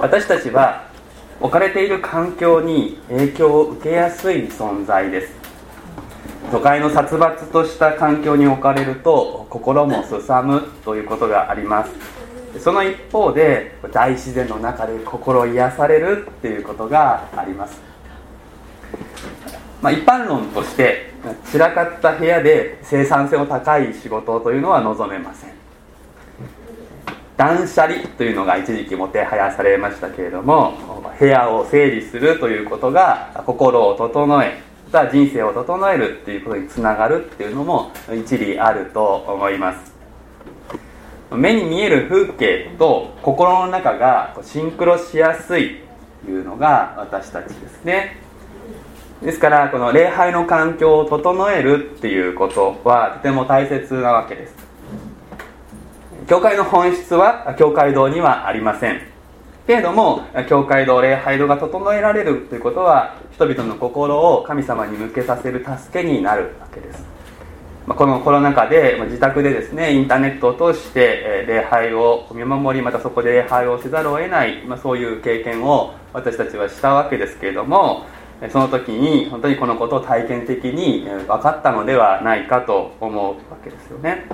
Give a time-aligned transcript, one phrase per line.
[0.00, 0.88] 私たちは
[1.40, 5.32] 置かれている環境に影響を受けやすい存在です。
[6.50, 12.24] 都会の殺伐とした環境に置かれると心もすさむということがあります。
[12.60, 17.80] その一方で大自然の中で心癒されるっていうことがあります、
[19.82, 21.12] まあ、一般論として
[21.46, 25.63] 散らかった部屋で生産性の高い仕事というのは望めません。
[27.36, 30.74] 断捨離というのが一時期もてはやされましたけれども
[31.18, 34.60] 部屋を整理するということが心を整え
[34.92, 39.94] た人生を整えるっていうことにつながるっていうのも一理あると思います。
[41.32, 45.80] 目に見える風景と心の中がシンクロしやすい
[46.24, 48.20] というのが私たちですね。
[49.20, 54.63] ですからこの礼拝の環境を整えるっていうことはとても大切なわけです。
[56.26, 59.00] 教会の本質は教会堂にはありません。
[59.66, 67.04] けれども教会堂礼拝堂が整えられるということは人々の心を神様に向けさせる助けになるわけです。
[67.86, 78.06] このコロナ禍で自宅でですねインターネットを通して礼拝を見守りまたそこで礼拝をせざるを得ない、まあ、そういう経験を私たちはしたわけですけれども
[78.50, 84.26] その時に本当にこのことを体験的に分かったのではないかと思うわけですよね。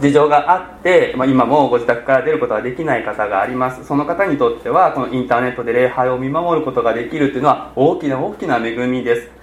[0.00, 3.84] 事情があって、まあ、今もご自宅から出ることができない方があります。
[3.84, 9.38] その方にとってはこのインターネットで礼拝を見守ることができるというのは大きな大きな恵みです。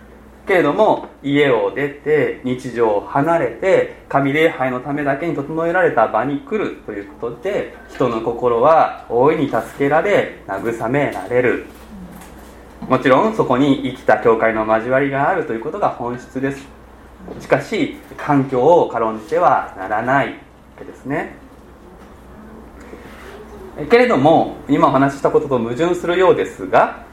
[0.47, 11.65] けれども家を出て日常を離れて神礼拝のためだけに整えられた場に来るということで人の心は大いに助けられ慰められる。
[12.87, 16.67] もちろんそこに生きた教会の交わりがあるということが本質です。
[17.39, 20.33] しかし環境を軽んじてはならないわ
[20.79, 21.35] けですね。
[23.89, 27.03] けれども今お話ししたことと矛盾するようですが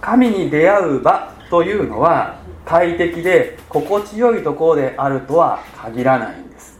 [0.00, 6.78] 神に出会う場というのは快適で心地よいところであるとは限らないんです。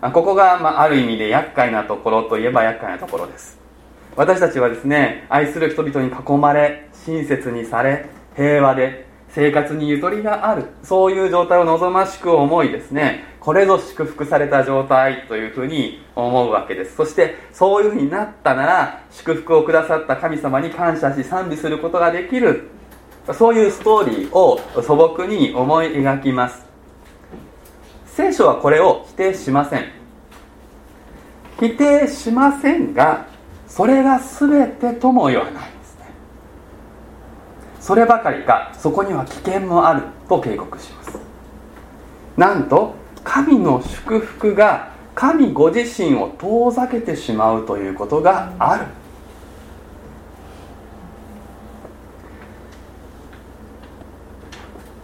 [0.00, 3.58] ここが、ま、ある意味で厄介なところといえば厄介なところです。
[4.16, 10.66] 私たちはですね愛する人々に囲まれ親切にされ平和で生活にゆとりがある。
[10.82, 13.24] そういう状態を望ましく思いですね。
[13.40, 16.96] これぞ祝福された状態というふうに思うわけです。
[16.96, 22.68] そしてそういうふうになったなら祝福をくださった神様に感謝し賛美することができる。
[23.32, 26.66] そういうストーリーを素朴に思い描きます。
[28.06, 29.86] 聖書はこれを否定しません。
[31.58, 33.26] 否定しませんが
[33.66, 35.71] それが全てとも言わない。
[37.82, 41.18] そればかりかそこには危険もあると警告します。
[42.36, 42.94] なんと
[43.24, 48.84] 神の祝福が神ご自身を遠ざけてしまうということがある。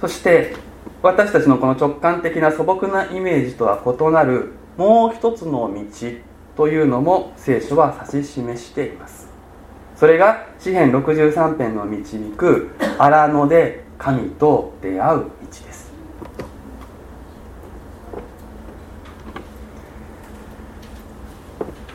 [0.01, 0.55] そして
[1.03, 6.09] 私たちのこの直感的な素朴なイメージとは異なるもう一つの道
[6.57, 9.28] というのも聖書は指し示しています。
[9.99, 15.93] それが詩編63編の導く荒野で神と出会う道です。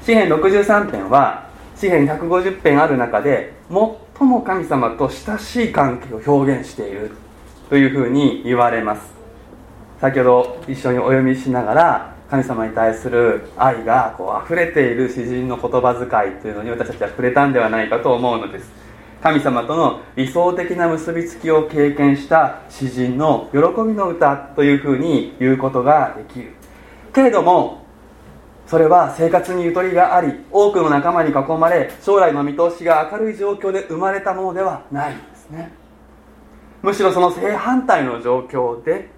[0.01, 1.47] 詩編63編は
[1.77, 7.11] 詩編150編ある中で最も神様と親しい関係を表現している
[7.69, 9.13] というふうに言われます。
[10.01, 18.71] 先ほど一緒にお読みしながら神様に対する愛がこう溢れている詩人の言葉遣いというのに私たちは触れたんではないかと思うのです。
[19.21, 26.53] 神様との理想的な結びつきを経験した詩人の喜びの歌というふうに言うことができる。
[27.13, 27.85] けれども
[28.65, 35.71] それは生活にゆとりがあり多くの仲間に囲まれ将来の見通しが明るい状況で生まれたものではないんですね。
[36.81, 39.11] むしろその正反対の状況で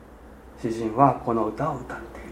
[0.62, 2.25] 詩人はこの歌を歌っている。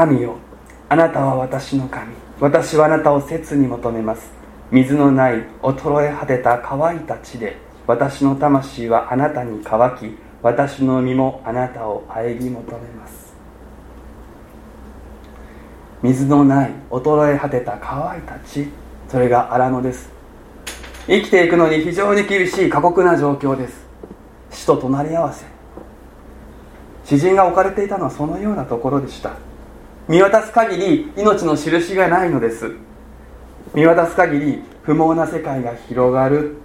[0.00, 0.38] 神よ
[0.88, 2.14] あなたは私の神。
[2.40, 4.30] 私はあなたを切に求めます。
[4.70, 13.34] 水のない衰え果てた乾いた地で私の魂はあなたに乾き私の身もあなたを仰ぎ求めます。
[16.02, 18.68] 水のない衰え果てた乾いた地
[19.06, 20.10] それが荒野です。
[21.08, 23.86] 生きていくのに非常に厳しい過酷な状況です。
[24.50, 25.44] 死と隣り合わせ。
[27.04, 29.49] 詩人が置かれていたのはそのようなところでした。
[30.10, 32.72] 見渡す限り命の印がないのです。
[33.74, 36.56] 見渡す限り不毛な世界が広がる。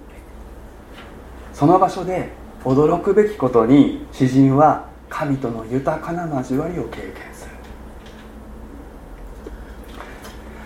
[1.52, 2.30] その場所で
[2.64, 7.52] 驚くべきことに詩人は神との豊かな交わりを経験する。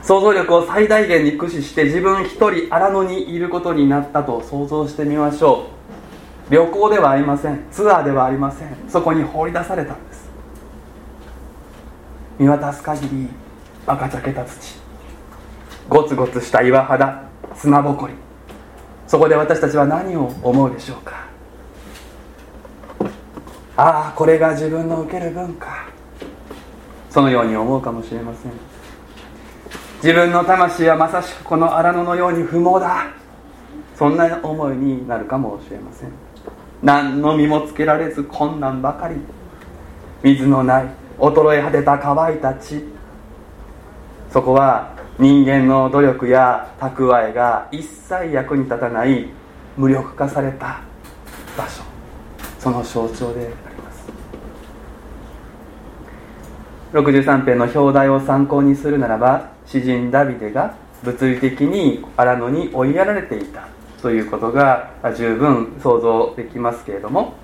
[0.02, 5.66] 想像力を最大限に駆使して自分一人荒野にいることになったと想像してみましょ
[6.48, 6.54] う。
[6.54, 7.62] 旅行ではありません。
[7.70, 8.68] ツアーではありません。
[8.88, 9.96] そこに放り出された。
[12.40, 13.28] 見渡す限り
[13.86, 14.76] 赤茶けた土。
[15.90, 18.14] ゴツゴツした岩肌砂ぼこり。
[19.06, 21.28] そこで私たちは何を思うでしょうか？
[23.76, 25.86] ああこれが自分の受ける文化。
[27.10, 28.52] そのように思うかもしれません。
[29.96, 33.08] 自分の魂はまさしくこの荒野のように不毛だ。
[33.96, 36.08] そんな思いになるかもしれません。
[36.82, 39.16] 何の身もつけられず困難ばかり。
[40.22, 42.84] 水のない衰え果てた乾いた地。
[44.30, 49.28] そこは人間の努力や蓄えが一切役に立たない
[49.76, 50.80] 無力化された
[51.56, 51.82] 場所。
[52.58, 54.08] その象徴であります。
[56.92, 63.68] 63編の表題を参考にするならば詩人ダビデが物理的に荒野に追いやられていた。
[64.00, 67.34] ということが十分想像できますけれども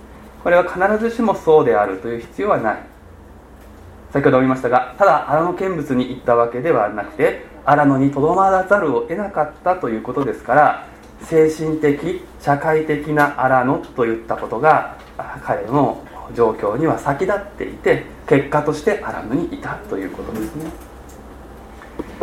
[0.43, 2.79] これは必ずしもそうであるという必要はない。
[4.13, 10.87] 先ほども言いましたがただ荒野見物に行ったわけではなくて荒野にとどまらざるを得なかったということですから
[11.23, 14.97] 精神的社会的な荒野といったことが
[15.43, 16.05] 彼の
[16.35, 20.71] 状況には先立っていて結果として荒野にいたということですね。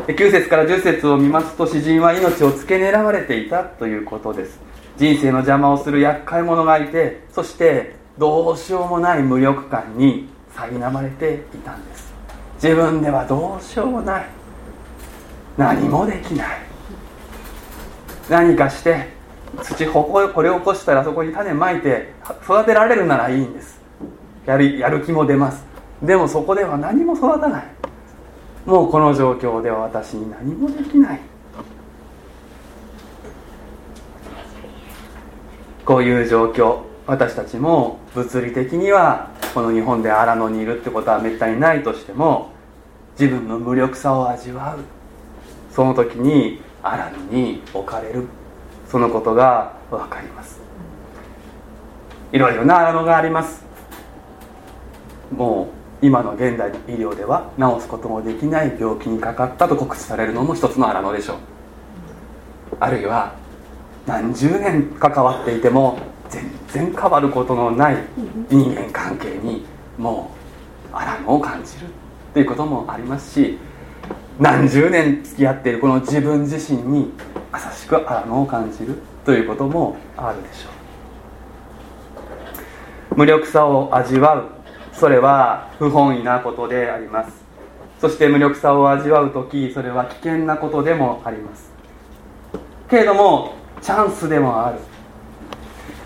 [0.07, 4.59] 9節から10節を見ますと詩人は命を付け狙われていたということです。
[4.97, 12.13] 人生の邪魔をする厄介者がいてそしてどうしようもない無力感に苛まれていたんです。
[12.55, 14.25] 自分ではどうしようもない。
[15.57, 16.47] 何もできない。
[18.29, 19.09] 何かして
[19.61, 20.03] 土こ
[20.33, 22.13] これを起こしたらそこに種まいて
[22.43, 23.81] 育てられるならいいんです。
[24.45, 25.63] やるやる気も出ます。
[26.01, 27.65] でもそこでは何も育たない。
[28.65, 31.19] もうこの状況では私に何もできない。
[35.85, 36.92] こういう状況。
[37.05, 42.51] 私たちも物理的にはこの日本で荒野にいるってことはめったにないとしても
[43.19, 44.79] 自分の無力さを味わう。
[45.73, 48.27] その時に荒野に置かれる。
[48.87, 50.61] そのことが分かります。
[52.31, 53.65] いろいろな荒野があります。
[55.35, 55.69] も
[56.01, 61.37] う今の現代の医療では治すこともできない病気にかかったと告知されるのも一つの荒野でしょう。
[62.79, 63.35] あるいは
[64.05, 67.97] 何十年関わっていても全然変わることのない
[68.49, 69.65] 人間関係に
[69.97, 70.31] も
[70.91, 71.87] うアラムを感じる
[72.33, 73.59] ということもありますし
[74.39, 77.13] 何十年付き合っているこの自分自身に
[77.51, 80.69] まさしくアラムを感じるということもあるでしょ
[83.11, 83.15] う。
[83.15, 84.49] 無力さを味わう
[84.91, 87.43] それは不本意なことであります。
[88.01, 91.71] そして無力さを味わう時それは危険なことでもあります。
[92.89, 94.79] けれどもチャンスでもある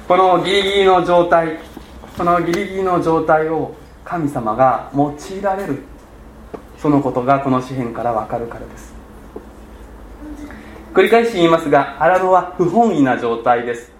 [0.07, 1.59] このギリギリの状態
[2.17, 3.75] このギリギリの状態を
[4.05, 5.79] 神様が用いられる
[6.77, 8.95] そのことがこの詩篇からわかるからです。
[10.93, 13.91] 繰り返し言いますが荒野は不本意な状態です。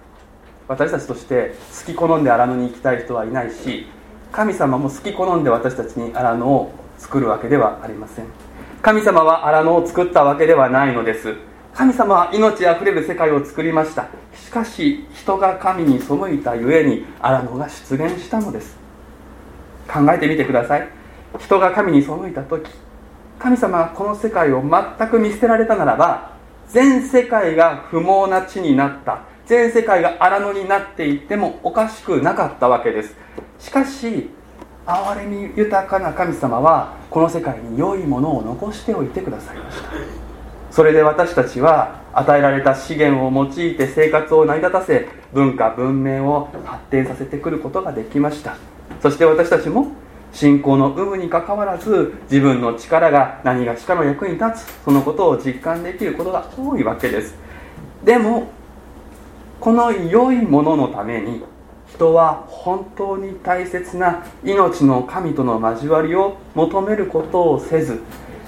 [0.69, 1.55] 私たちとして
[1.85, 3.87] 好き好んで荒野に行きたい人はいないし
[4.31, 8.27] 神様も好き好んで私たちに荒野を作るわけではありません。
[8.81, 11.35] 神様は荒野を作ったわけではないのです。
[11.77, 14.07] 神様は命あふれる世界を作りました。
[14.33, 18.75] しかし人が神に背いたゆえに荒野が出現したのです。
[19.87, 20.89] 考えてみてください。
[21.37, 22.67] 人が神に背いた時
[23.37, 26.31] 神様がこの世界を全く見捨てられたならば
[26.67, 29.21] 全世界が不毛な地になった。
[29.45, 33.15] 全世界が荒野になっていってもおかしくなかったわけです。
[33.59, 34.31] しかし
[34.87, 40.36] 憐れみ豊かな神様はこの世界に良いものを残しておいてくださいました。
[40.77, 48.57] それで私たちは与えられた資源を用いて生活を成り立たせ文化文明を発展させてくることができました。
[49.01, 49.87] そして私たちも
[50.31, 57.33] 信仰の有無にかかわらず自分の力が何がしかの役に立つそのことを実感できることが多いわけです。
[58.05, 58.51] でも
[59.59, 61.41] この良いもののために
[61.89, 67.99] 人は本当に大切な命の神との交わりを求めることをせず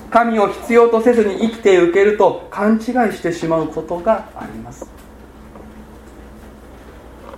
[0.09, 2.81] 神を必要とせずに生きていけると勘違い
[3.13, 4.89] してしまうことがあります。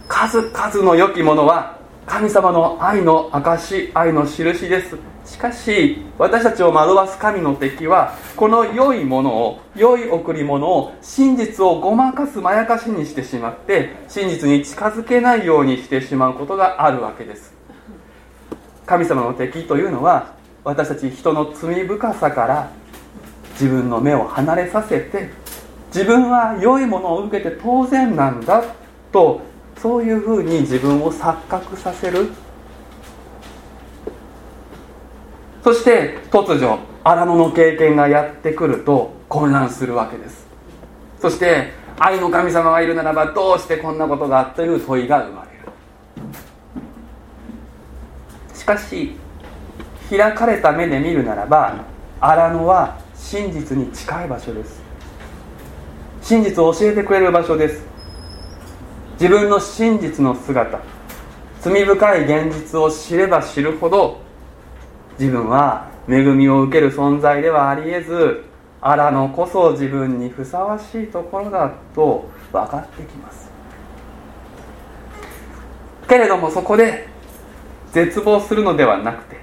[0.07, 4.97] 数々の良きものは神様の愛の証愛の印です。
[5.25, 17.53] しかし私たちを惑わす神の敵はこの良いものを良い贈り物を真実をごまかすまやかしにしてしまって真実に近づけないようにしてしまうことがあるわけです。
[18.85, 22.71] 神様の敵というのは私たち人の罪深さから
[23.53, 25.29] 自分の目を離れさせて
[25.87, 28.63] 自分は良いものを受けて当然なんだ
[29.11, 29.41] と
[29.77, 32.31] そういうふうに自分を錯覚させる。
[35.63, 40.45] そして突如荒野の経験がやってくると混乱するわけです。
[41.19, 45.57] そして愛の神様がいるならばどうしてこんなことがという問いが生まれる。
[48.53, 49.15] しかし
[50.17, 51.85] 開かれた目で見るならば
[52.19, 54.81] 荒野は真実に近い場所です。
[56.21, 57.85] 真実を教えてくれる場所です。
[59.13, 60.81] 自分の真実の姿
[61.61, 64.19] 罪深い現実を知れば知るほど
[65.17, 68.43] 自分は恵みを受ける存在ではありえず
[68.81, 73.49] 荒野こそ自分にふさわしいところだと分かってきます。
[76.09, 77.07] けれどもそこで
[77.93, 79.37] 絶望するのではなくて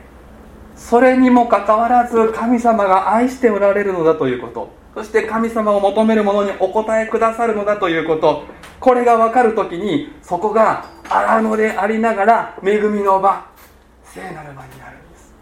[0.79, 4.71] それにもかかわらず神様が愛しておられるのだということ。
[4.95, 8.45] そして神様を求める者にお答えくださるのだということ。
[8.81, 13.49] これが分かる時にそこが荒野でありながら恵みの場
[14.05, 15.33] 聖なる場になるんです。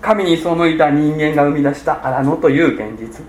[0.00, 3.24] 神に背いた人間が生み出した荒野という現実。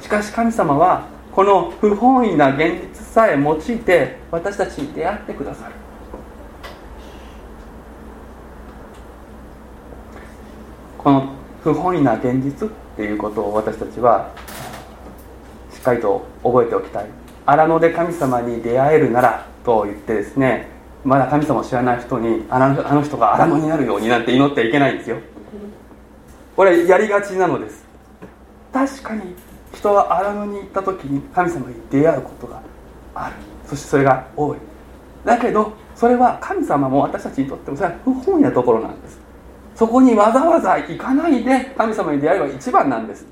[0.00, 5.74] しかし神様はこの不本意な現実さえ用いて私たちに出会ってくださる。
[11.02, 11.30] この
[11.62, 14.30] 不本意な現実っていうことを私たちは
[15.72, 17.06] しっかりと覚えておきたい。
[17.46, 20.68] 荒野で神様に出会えるならと言ってですね
[21.02, 25.16] まだ神様を知らない人にあのあの人が荒野になるようになんて祈ってはいけないんですよ。
[26.54, 27.86] これやりがちなのです。
[28.70, 29.34] 確かに
[29.72, 32.60] 人は荒野に行った時に神様に出会うことが
[33.14, 33.36] ある。
[33.66, 34.58] そしてそれが多い。
[35.24, 39.19] だけどそれは神様も私たちにとってもそれは不本意なところなんです。
[39.74, 43.24] そこにわざわざ行かないで神様に出会いは一番なんです。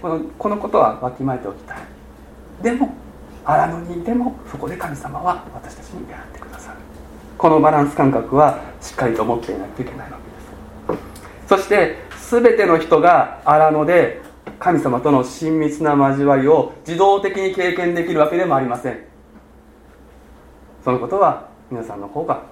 [0.00, 1.78] このこのことはわきまえておきたい。
[2.62, 2.92] でも
[3.44, 6.78] 荒野にいてもそこで神様は私たちに出会ってくださる。
[7.38, 10.18] このバランス感覚はしっかりと持っていないといけないわ
[10.88, 11.02] けです。
[11.48, 11.96] そして
[12.30, 14.22] 全ての人が荒野で
[14.58, 18.98] 神様との親密な交わりを自動的に経験できるわけでもありません。
[20.84, 22.42] そのことは皆さんの方が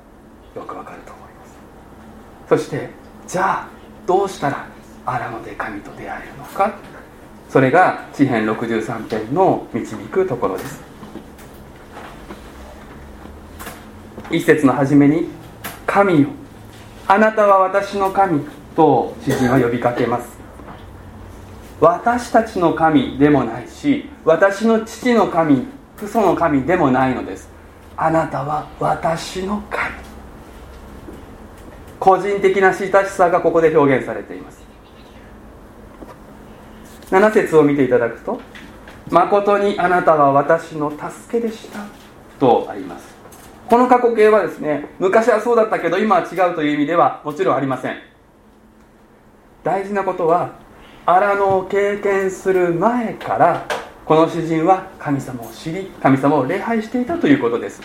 [0.54, 1.12] よくわかると
[2.50, 2.90] そして
[3.28, 3.68] じゃあ
[4.08, 4.66] どうしたら
[5.06, 6.74] 荒野で神と出会えるのか？
[7.48, 10.82] それが詩編63編の導くところです。
[14.32, 15.28] 一節の初めに
[15.86, 16.28] 「神よ
[17.06, 20.40] あなたは私の神」と詩人は呼びかけます。
[21.78, 27.48] 私たちの神でもないし私の父の神父祖の神でもないのです。
[27.96, 30.09] あなたは私の神。
[32.00, 34.64] 個人的な親しさがここで表現されています。
[37.10, 38.40] 7節を見ていただくと
[39.10, 41.80] 「誠にあなたは私の助けでした」
[42.40, 43.14] とあります。
[43.68, 47.96] この過去形はですね昔はそうだったけど今は違うという意味ではもちろんありません。
[49.62, 50.52] 大事なことは
[51.04, 53.66] 荒野を経験する前から
[54.06, 57.82] この詩人は神様を知り神様を礼拝していたということです。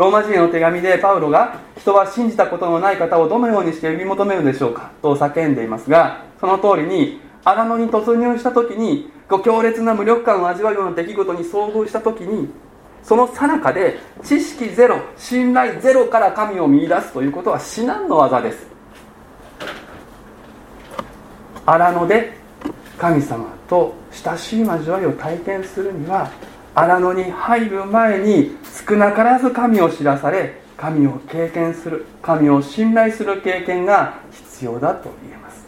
[0.00, 12.48] ローマ人への手紙でパウロが人は信じたことのない方をどのようにして呼び求めるでしょうかと叫んでいますがその通りに荒野に突入した時にご強烈な無力感を味わうような出来事に遭遇した時に
[13.02, 18.66] その最中で知識ゼロ信頼ゼロから神を見出すということは至難の技です。
[21.66, 22.32] 荒野で
[22.96, 26.30] 神様と親しい交わりを体験するには
[26.74, 28.56] 荒野に入る前に
[28.88, 35.66] 少なからず神を知らされ神を経験する神を信頼する経験が必要だと言えます。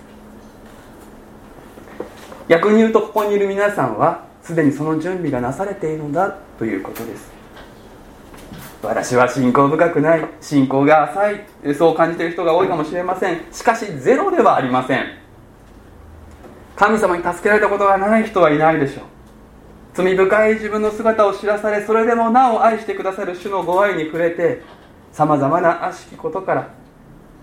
[2.49, 7.31] 逆に言うとここにいる皆さんはすでにその準備がなされているのだということです。
[8.83, 13.41] 私は信仰深くない信仰が浅いそう感じている人が多いかもしれません。
[13.53, 15.05] しかしゼロではありません。
[16.75, 19.05] 神様に助けられたことがない人はいないでしょう。
[19.95, 24.63] 罪深い自分の姿を知らされそれでもなお愛してくださる主のご愛に触れて
[25.13, 26.71] さまざまな悪しきことから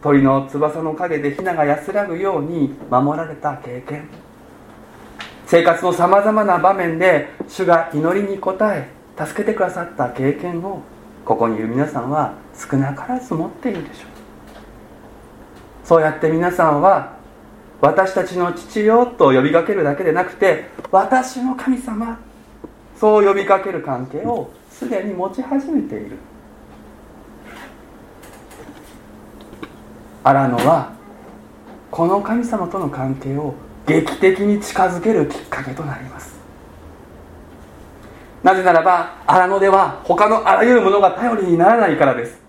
[0.02, 4.08] 鳥の翼の陰でヒナが安らぐように守られた経験。
[5.46, 8.88] 生活のさまざまな場面で主が祈りに応え
[9.18, 10.84] 助けてくださった経験を
[11.26, 14.06] ここにいる皆さんは少なからず持っているでしょう。
[15.84, 17.18] そうやって皆さんは
[17.82, 22.20] 私たちの父よと呼びかけるだけでなくて私の神様
[23.00, 26.18] そう呼びかける関係をすでに持ち始めている。
[30.22, 30.92] 荒野は
[31.90, 33.54] この神様との関係を
[33.88, 36.38] 劇的に近づけるきっかけとなります。
[38.44, 42.42] なぜならば荒野では他のあらゆるものが頼りにならないからです。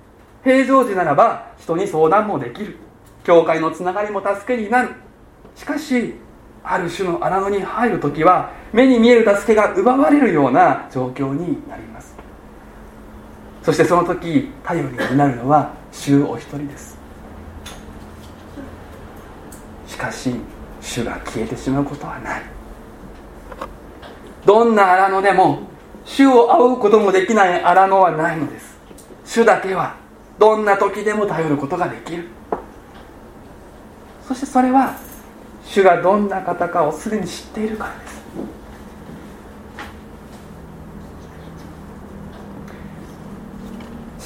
[0.42, 2.76] 平常時ならば人に相談もできる。
[3.22, 4.90] 教会のつながりも助けになる。
[5.54, 6.14] しかし
[6.62, 12.14] ある種の荒野に入る時は目に見える助けが奪われるような状況になります。
[13.62, 16.98] そしてその時頼りになるのは主お一人です。
[19.86, 20.34] しかし
[20.80, 22.42] 主が消えてしまうことはない。
[24.44, 25.60] どんな荒野でも
[26.04, 28.78] 主を仰ぐこともできない荒野はないのです。
[29.24, 29.96] 主だけは
[30.38, 32.28] どんな時でも頼ることができる。
[34.26, 34.94] そしてそれは
[35.70, 38.20] 主がどんな方かをすでに知っているからです。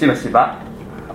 [0.01, 0.59] しばしば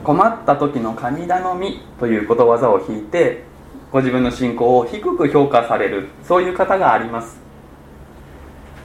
[0.04, 3.44] 困った時の神頼みということわざを引いて
[3.92, 7.40] ご自分の信仰を低く評価されるそういう方があります。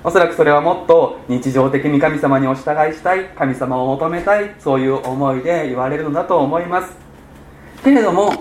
[0.02, 6.96] おそらくそれはもっと日常的に神様にお従いしたい神様を求めたいそういう思いで言われるのだと思います。
[7.82, 8.32] けれども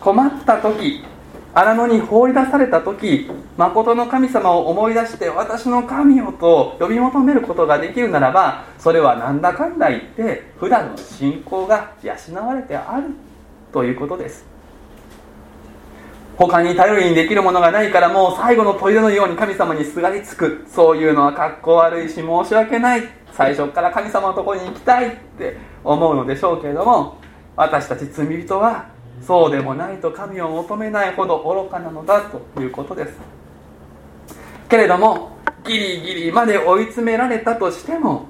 [0.00, 1.04] 困った時
[1.52, 13.08] 荒野に放り出された時誠の神様を思い出して私の神をと呼び求めることができるならばそれはなんだかんだ言って普段の信仰が養われてある
[13.72, 14.44] ということです。
[16.36, 20.64] 他に頼りにできるものがないからもう最後の砦のように神様にすがりつく。
[20.68, 23.02] そういうのはかっこ悪いし申し訳ない。
[23.32, 27.18] 最初から神様のところに行きたいって思うのでしょうけれども
[27.56, 28.86] 私たち罪人は
[29.26, 32.22] そうでもないと神を求めないほど愚かなのだ
[32.54, 33.12] ということです。
[34.68, 35.32] けれども
[35.64, 38.26] ギリギリまで追い詰められたとしても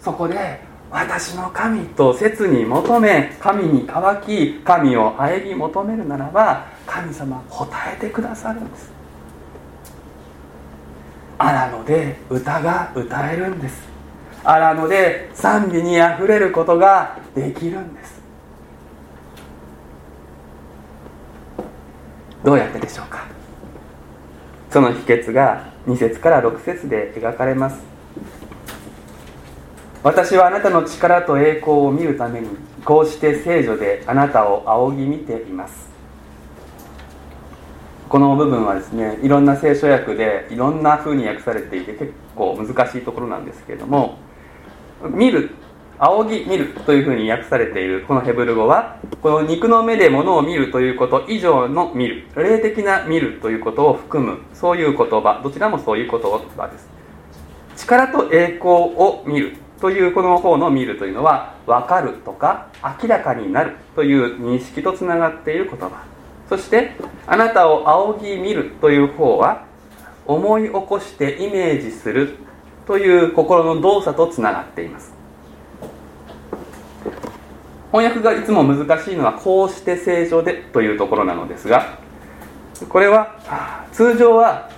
[0.00, 0.60] そこで
[0.90, 8.92] 私の神と切に求め神に乾き神をあえぎ求めるならば神様答えてくださるんです。
[11.38, 13.94] 荒野で歌が歌えるんです。
[14.44, 18.22] 荒野で賛美にあふれることができるんです
[22.44, 23.26] どうやってでしょうか
[24.74, 27.76] その秘訣が2節から6節で描かれます。
[30.02, 32.48] 私はあなたの力と栄光を見るために
[32.84, 35.88] こうして聖女であなたを仰ぎ見ています。
[38.08, 44.18] この部分はですねいろんな聖書訳でいろんな風に訳されていて結構難しいところなんですけれども
[45.08, 45.50] 見る
[45.98, 52.26] 仰ぎ見るというふうに訳されているこのヘブル語はこの肉の目で物を見るということ以上の見る。
[52.36, 54.40] 霊的な見るということを含む。
[54.52, 55.40] そういう言葉。
[55.42, 56.88] どちらもそういう言葉です。
[57.76, 62.68] 力と栄光を見るというこの方の見るというのは分かるとか
[63.02, 66.04] 明らかになるという認識とつながっている言葉。
[66.48, 66.92] そして
[67.26, 69.64] あなたを仰ぎ見るという方は
[70.26, 72.36] 思い起こしてイメージする
[72.86, 75.13] という心の動作とつながっています。
[77.94, 81.96] 翻訳がいつも難しいのはこうして聖書でというところなのですが
[82.88, 84.68] これは通常は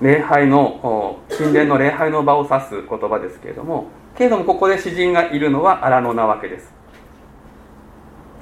[0.00, 6.72] 礼拝の神殿の礼拝の場を指す言葉ですけれどもけれどもここで詩人がいるのは荒野なわけです。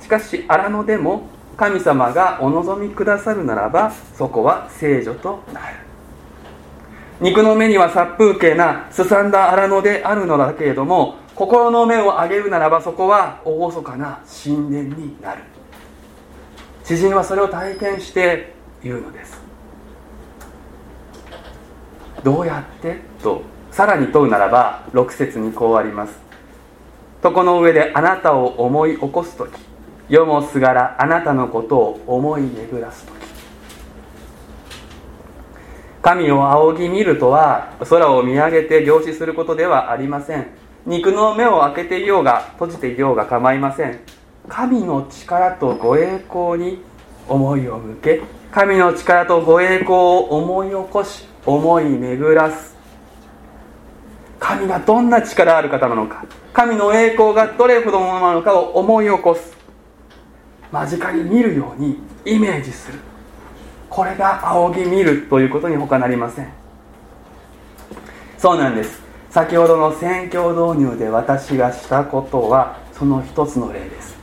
[0.00, 1.22] しかし荒野でも
[1.56, 5.76] 神様がお望みくださるならばそこは聖女となる。
[7.20, 15.42] 肉の目には殺風景なすさんだ荒野であるのだけれども心の目を上げるならばそこは厳かな神殿になる。
[16.84, 19.40] 詩人はそれを体験して言うのです。
[22.22, 26.20] どうやってとさらに問うならば6節にこうあります。
[27.24, 29.50] 床の上であなたを思い起こす時
[30.10, 33.12] 世もすがらあなたのことを思い巡らす時。
[36.02, 40.59] 神を仰ぎ見るとは空を見上げて凝視することではありません。
[40.86, 44.00] 肉の目を開けていようが閉じていようが構いません。
[44.48, 46.82] 神の力とご栄光に
[47.28, 52.76] 思いを向け神の力とご栄光を思い起こし思い巡らす。
[54.38, 59.56] 神がどんな力ある方なのか神の栄光がどれほどのものなのかを思い起こす。
[60.72, 62.98] 間近に見るようにイメージする。
[63.88, 66.48] これが仰ぎ見るということに他なりません。
[68.38, 69.09] そうなんです。
[69.30, 74.18] 先ほどの宣教導入で私がしたことはその一つの例です。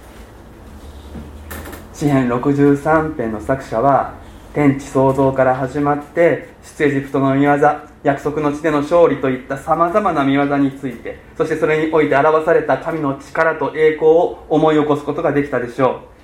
[1.94, 4.16] 詩編63編の作者は
[4.54, 7.58] 天地創造から始まって出エジプトの見業
[8.04, 16.18] 約束の地での勝利といったさまざまな見業についてそしてそれにおいて表された神の力と栄光を思い起こすことができたでしょう。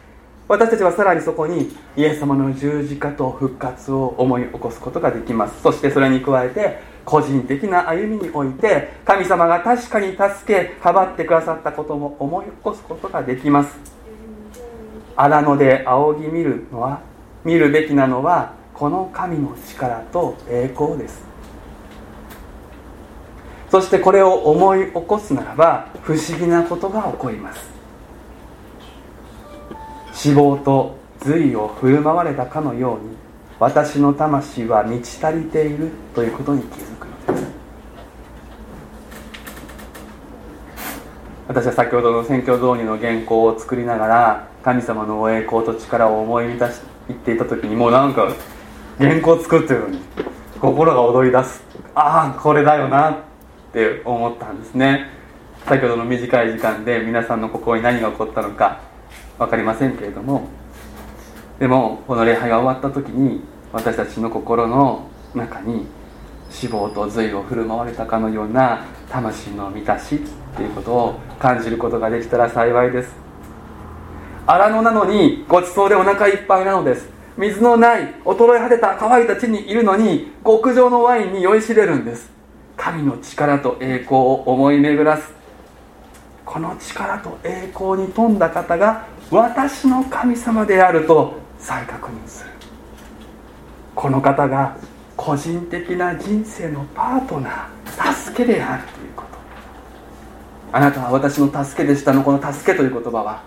[0.49, 5.61] 私たちはさらにそこにイエス様の十字架と復活を思い起こすことができます。
[5.61, 13.77] そしてそれに加えて個人的な歩みにおいて神様が確かに助けかばってくださったことも思い起こすことができます。
[15.15, 17.01] 荒野で仰ぎ見るのは
[17.43, 21.23] 見るべきなのはこの神の力と栄光です。
[23.69, 27.71] そしてこれを思い起こすならば不思議なことが起こります。
[30.13, 33.15] 死亡と髄を振る舞われたかのように
[33.59, 37.47] 私の魂は満ち足りているということに気づくのです。
[41.47, 48.33] 私は先ほどの選挙導入の原稿を作りながら神様の栄光と力を思い満たし言っていた時にもうなんか
[48.97, 49.99] 原稿作ってるのに
[50.59, 51.63] 心が踊り出す。
[51.95, 53.15] ああこれだよなっ
[53.71, 55.07] て思ったんですね。
[55.65, 58.81] 先ほどの短い時間で皆さんの心に何が起こったのか
[59.37, 60.47] 分かりませんけれども
[61.59, 65.85] でもこの礼拝が終わった時に私たちの心の中に
[66.49, 70.19] 死亡と髄を振る舞われたかのような魂の満たしっ
[70.55, 73.15] ていうことを感じることができたら幸いです。
[74.45, 77.09] 荒野なのにごちそうでお腹いっぱいなのです。
[77.37, 82.31] 水のない衰え果てた乾いた地にいるのに極上のワインに酔いしれるんです。
[82.77, 85.33] 神の力と栄光を思い巡らす。
[86.45, 92.51] この力と栄光に富んだ方が私の神様であると再確認する。
[93.95, 94.75] この方が
[95.15, 99.37] 個人的な人生のパートナー助けであるということ。
[100.73, 103.43] あなたは私の助けでしたのこの助けという言葉は。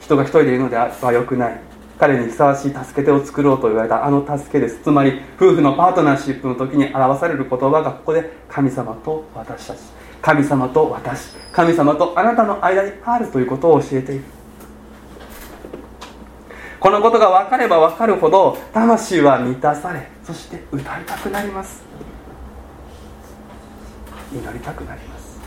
[0.00, 1.60] 人が一人でいるのではよくない。
[1.98, 4.80] 彼にふさわしい助け手を作ろうと言われたあの助けです。
[4.82, 9.78] つまり夫婦のパートナーシップの時に表される言葉がここで神様と私たち。
[10.20, 11.34] 神様と私。
[11.52, 14.24] 神様とあなたの間にあるということを教えている。
[16.80, 21.82] このことが分かれば分かるほど魂は満たされそして歌いたくなります。
[24.32, 25.38] 祈りたくなります。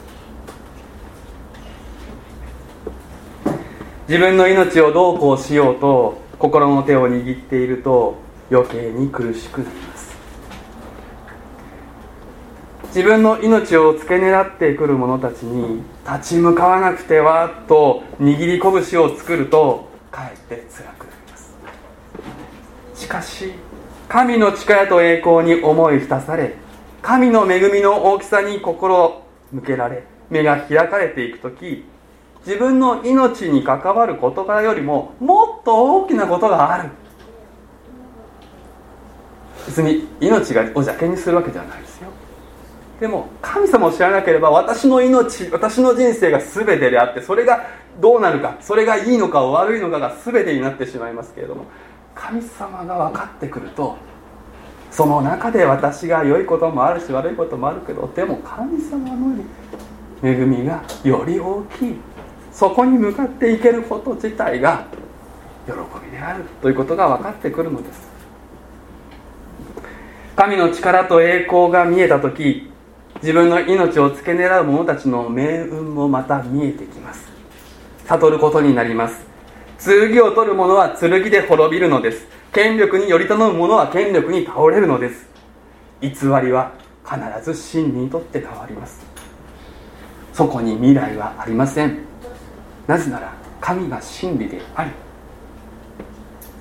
[4.08, 8.16] 自分の命をどうこうしようと心の手を握っていると
[8.52, 10.12] 余計に苦しくなります。
[12.88, 21.01] 自分の命を付け狙ってくる者たちに立ち向かわなくてはと握り拳を作るとかえって辛く
[23.12, 23.52] かし
[24.08, 26.56] 神の力と栄光に思い浸され
[27.02, 31.84] 神の恵みの大きさに心向けられ目が開かれていく時
[32.46, 36.90] 自分の命に関わる事柄よりももっと大きなことがある。
[39.68, 42.08] 別に命がを邪険にするわけではないですよ。
[43.00, 47.68] でも神様を知らなければ私の命私の人生が全てであってそれが
[48.00, 51.66] どうなるかそれがいいのか悪いのかが全てになってしまいますけれども
[52.22, 53.98] 神様が分かってくると
[54.92, 59.44] その中で私が良いこともあるし悪いこともあるけどでも神様の
[60.24, 61.96] 恵みがより大きい。
[62.52, 64.86] そこに向かっていけること自体が
[65.66, 65.72] 喜
[66.06, 68.12] びであるということが分かってくるのです。
[70.36, 72.70] 神の力と栄光が見えた時
[73.22, 77.26] 自分の命を付け狙う者たちの命運もまた見えてきます。
[78.06, 79.31] 悟ることになります。
[79.84, 82.28] 剣を取る者は剣で滅びるのです。
[82.54, 85.26] 権力により頼む者は権力に倒れるのです。
[86.02, 89.04] 偽りは必ず真にとって変わります。
[90.34, 92.00] そこに未来はありません。
[92.86, 94.92] なぜなら神が真理であり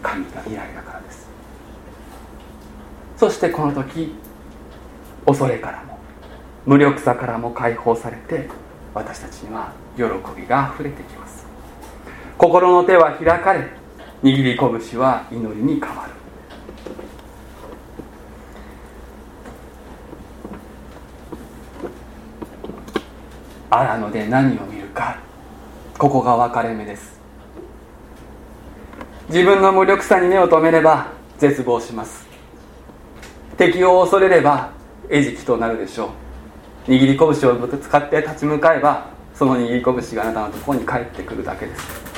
[0.03, 1.29] 神が未来だからです。
[3.19, 4.15] そしてこの時
[5.27, 5.99] 恐れからも
[6.65, 8.49] 無力さからも解放されて
[8.95, 10.05] 私たちには喜
[10.41, 11.30] びがあふれてきます。
[12.41, 13.69] 心の手は開かれ
[14.23, 16.13] 握り拳は祈りに変わる。
[23.69, 25.19] 荒野で何を見るか
[25.99, 27.21] ここが分かれ目です。
[29.29, 32.27] 自分の無力さに目を留めれば絶望します。
[33.59, 34.71] 敵を恐れれば
[35.11, 36.09] 餌食となるでしょ
[36.89, 36.91] う。
[36.91, 42.10] 握り拳を使って立ち向かえばその握り拳があなたのところに帰ってくるだけです。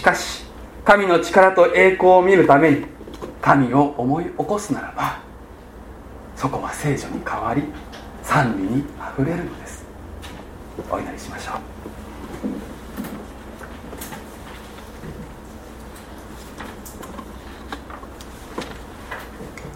[0.00, 0.44] しかし
[0.82, 2.86] 神の力と栄光を見るために
[3.42, 5.20] 神を思い起こすならば
[6.34, 7.64] そこは聖女に変わり
[8.22, 9.84] 賛美にあふれるのです。
[10.90, 11.56] お祈りしましょう。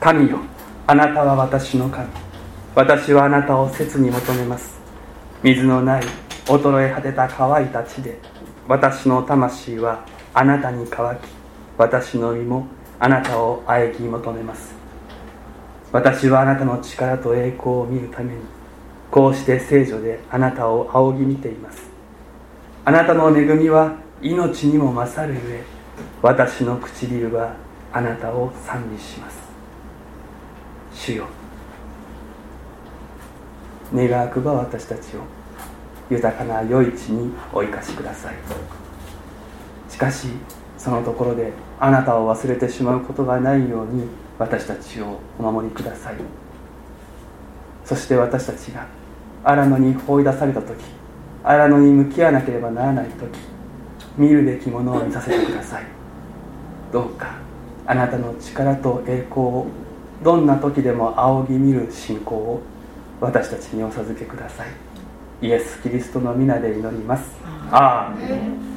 [0.01, 0.39] 神よ
[0.87, 2.09] あなたは私の神。
[2.75, 4.81] 私はあなたを切に求めます。
[5.43, 6.03] 水のない
[6.47, 8.19] 衰え果てた乾いた地で
[8.67, 11.21] 私の魂はあなたに乾き
[11.79, 12.67] 私の身も
[12.99, 14.75] あなたをあえぎ求めます。
[15.93, 18.41] 私はあなたの力と栄光を見るために
[19.13, 21.83] こうして聖女であなたを仰ぎ見ています。
[22.85, 25.63] あなたの恵みは命にも勝るゆえ
[26.21, 27.55] 私の唇は
[27.93, 29.39] あなたを賛美します。
[30.93, 31.27] 主よ
[33.95, 35.21] 願わくば私たちを
[36.11, 38.84] 豊かな余市にお生かしください。
[39.95, 40.27] しかし
[40.77, 44.09] そのところであなたを忘れてしまうことがないように
[44.41, 46.17] 私たちをお守りください。
[47.85, 48.89] そして私たちが
[49.45, 50.83] 荒野に放り出された時
[51.45, 53.39] 荒野に向き合わなければならない時
[54.19, 55.85] 見るべきものを見させてください。
[56.93, 57.37] どうか
[57.87, 59.67] あなたの力と栄光を
[60.25, 62.63] どんな時でも仰ぎ見る信仰を
[63.21, 64.67] 私たちにお授けください。
[65.47, 67.31] イエス・キリストの皆で祈ります。
[67.71, 68.75] アーメン